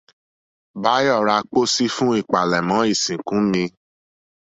[0.83, 3.63] Báyọ̀ ra pósí fún ìpalẹ̀mọ́ ìsìnkú mi